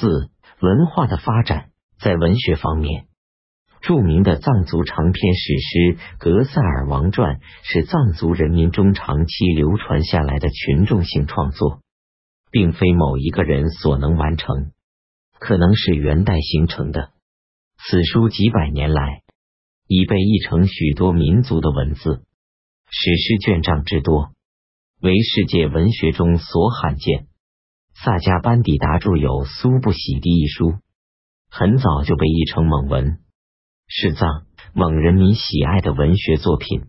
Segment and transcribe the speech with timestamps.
[0.00, 0.30] 四、
[0.60, 3.04] 文化的发展，在文学方面。
[3.82, 5.78] 著名的藏族长篇史诗
[6.18, 11.82] 《格萨尔王传》是藏族人民中长期流传下来的群众性创作，
[12.50, 14.72] 并非某一个人所能完成，
[15.38, 17.10] 可能是元代形成的。
[17.76, 19.20] 此书几百年来
[19.86, 22.24] 已被译成许多民族的文字，
[22.88, 24.30] 史诗卷章之多，
[25.02, 27.26] 为世界文学中所罕见。
[28.02, 30.78] 萨迦班底达著有《苏不喜地》一书，
[31.50, 33.18] 很早就被译成蒙文。
[33.88, 36.86] 是藏蒙人民喜爱的文学作品。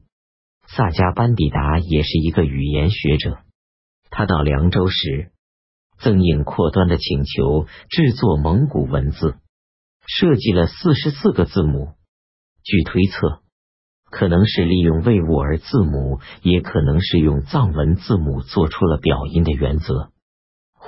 [0.67, 3.39] 萨迦班底达也是一个语言学者。
[4.09, 5.33] 他到凉州时，
[5.99, 9.35] 曾应阔端的请求制作蒙古文字，
[10.07, 11.89] 设计了四十四个字母。
[12.63, 13.41] 据推测，
[14.09, 20.10] 可能是利用魏兀儿字母，也可能是用藏文字母做出了表音的原则。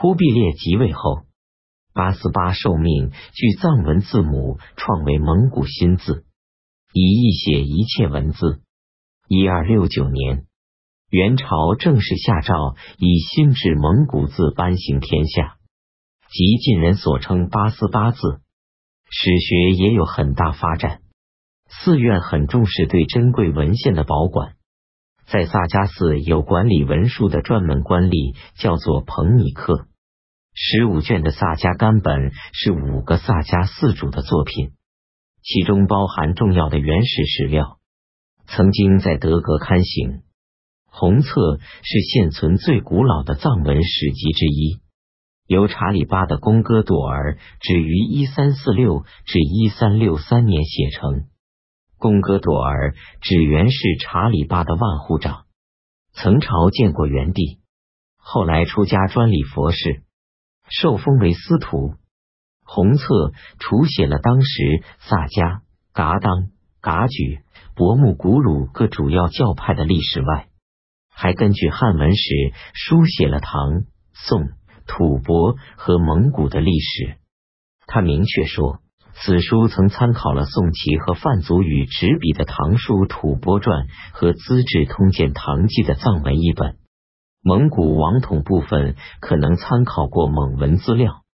[0.03, 1.21] 忽必烈即位后。
[1.93, 6.25] 八思巴受命据藏文字母创为蒙古新字，
[6.91, 8.59] 以译写一切文字。
[9.29, 10.45] 一二六九年，
[11.09, 15.55] 元朝正式下诏以新制蒙古字颁行天下，
[16.29, 18.19] 即晋人所称八思巴字。
[19.09, 20.99] 史学也有很大发展。
[21.69, 24.55] 寺院很重视对珍贵文献的保管，
[25.27, 29.87] 在萨迦寺有管理文书的专门官吏，叫做彭尼克。
[30.55, 34.73] 十五卷的萨迦干本是五个萨迦四主的作品，
[35.41, 37.79] 其中包含重要的原始史料。
[38.45, 40.21] 曾经在德格刊行，
[40.85, 44.79] 红册是现存最古老的藏文史籍之一，
[45.47, 51.25] 由查理巴的公哥朵儿止于一三四六至一三六三年写成。
[51.97, 55.45] 公哥朵儿指原是查理巴的万户长，
[56.13, 57.59] 曾朝见过元帝，
[58.17, 60.03] 后来出家专理佛事。
[60.73, 61.95] 受封为司徒。
[62.65, 63.05] 红册
[63.59, 65.59] 除写了当时萨迦、
[65.93, 66.47] 噶当、
[66.81, 67.41] 噶举、
[67.75, 70.47] 博木古鲁各主要教派的历史外，
[71.13, 72.23] 还根据汉文史
[72.73, 73.83] 书写了唐、
[74.13, 74.49] 宋、
[74.87, 77.17] 吐蕃和蒙古的历史。
[77.85, 78.79] 他明确说，
[79.13, 86.77] 此书曾参考了宋齐和范祖禹执笔的《唐书·吐蕃传》和《资治通鉴唐记》的藏文译本。
[87.45, 91.25] 蒙古王统部分可能参考过蒙文资料，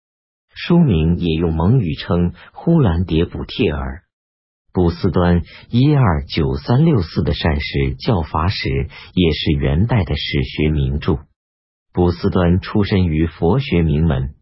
[0.54, 4.04] 书名也用蒙语称“呼兰迭补帖儿”。
[4.72, 11.18] 卜斯端一二九三六四的善史教法史也是元代的史学名著。
[11.92, 14.34] 卜斯端出身于佛学名门，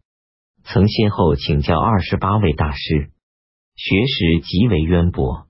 [0.63, 3.11] 曾先后请教二十八位大师，
[3.75, 5.47] 学识极为渊博，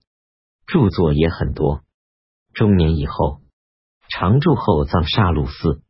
[0.66, 1.84] 著作也很多。
[2.56, 3.42] 中年以后，
[4.10, 5.84] 常住后藏沙鲁寺。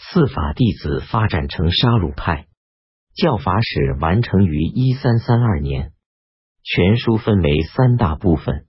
[0.00, 2.46] 四法弟子发展成沙鲁派，
[3.16, 5.92] 教法史完成于一三三二年。
[6.62, 8.66] 全书分为三大部分，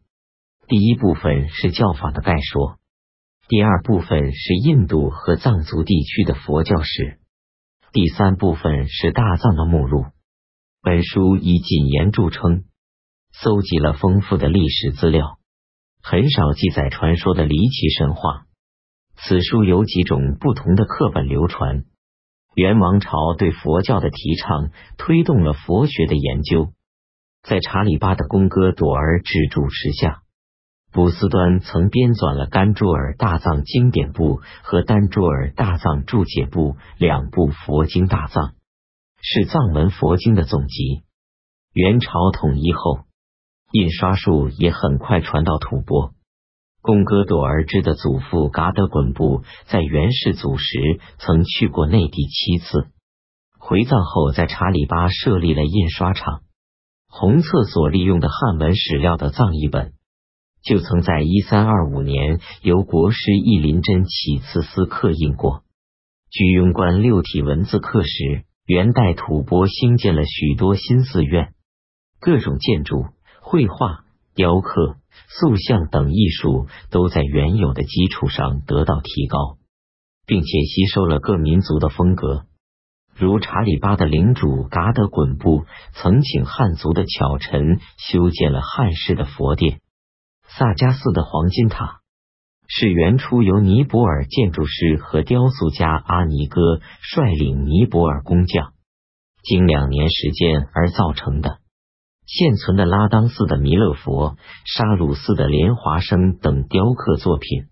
[0.67, 2.79] 第一部分是教法的概说，
[3.47, 7.19] 第二部分是印度和藏族地区的佛教史，
[7.93, 10.05] 第三部分是大藏的目录。
[10.81, 12.63] 本书以谨言著称，
[13.31, 15.37] 搜集了丰富的历史资料，
[16.01, 18.47] 很少记载传说的离奇神话。
[19.21, 21.83] 此书有几种不同的课本流传。
[22.55, 26.69] 元王朝对佛教的提倡，推动了佛学的研究。
[27.43, 30.21] 在查理巴的公哥朵儿之主持下，
[30.91, 38.53] 卜斯端曾编纂了《甘珠尔大藏经典部》和《丹珠尔大藏注解部》两部佛经大藏，
[39.21, 41.03] 是藏文佛经的总集。
[41.73, 43.01] 元朝统一后，
[43.71, 46.13] 印刷术也很快传到吐蕃。
[46.81, 52.87] 贡哥朵儿之的祖父噶德滚布在元世祖时曾去过内地七次，
[53.59, 56.41] 回藏后在查理巴设立了印刷厂。
[57.07, 59.93] 红册所利用的汉文史料的藏译本，
[60.63, 65.63] 就曾在一三二五年由国师义林真起次司刻印过。
[66.29, 71.53] 居庸关六体文字刻时，元代吐蕃兴建了许多新寺院，
[72.19, 73.07] 各种建筑、
[73.41, 74.05] 绘画、
[74.39, 74.95] 雕刻。
[75.27, 79.57] 塑像等艺术都在原有的基础上得到提高，
[80.25, 82.45] 并且吸收了各民族的风格。
[83.15, 89.81] 如查理巴的领主噶德滚布曾请汉族的巧臣修建了汉式的佛殿。
[90.47, 91.99] 萨迦寺的黄金塔
[92.67, 98.73] 是原初由尼泊尔建筑师和雕塑家阿尼哥率领尼泊尔工匠，
[99.43, 101.58] 经两年时间而造成的。
[102.31, 107.69] 现存的拉当寺的弥勒佛、沙鲁寺的莲华生等雕刻作品，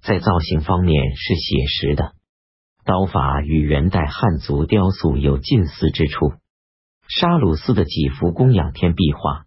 [0.00, 2.12] 在造型方面是写实的，
[2.84, 6.34] 刀法与元代汉族雕塑有近似之处。
[7.08, 9.46] 沙鲁斯的几幅供养天壁画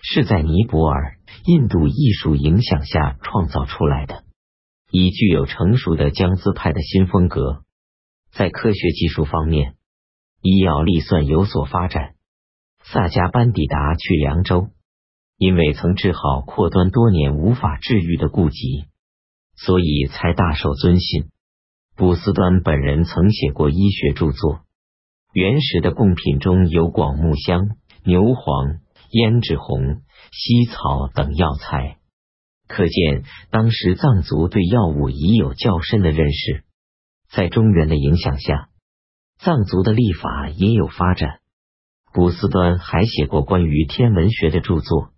[0.00, 4.22] 是在尼泊尔、印度艺术影响下创造出来的，
[4.92, 7.64] 已具有成熟的江孜派的新风格。
[8.30, 9.74] 在科学技术方面，
[10.40, 12.14] 医药历算有所发展。
[12.84, 14.68] 萨迦班抵达去凉州，
[15.36, 18.86] 因为曾治好阔端多年无法治愈的痼疾，
[19.56, 21.30] 所以才大受尊信。
[21.94, 24.60] 卜斯端本人曾写过医学著作，
[25.32, 28.78] 原始的贡品中有广木香、牛黄、
[29.10, 31.98] 胭脂红、茜草等药材，
[32.66, 36.64] 可见当时藏族对药物已有较深的认识。
[37.30, 38.70] 在中原的影响下，
[39.38, 41.41] 藏族的历法也有发展。
[42.12, 45.11] 古斯端还写过关于天文学的著作，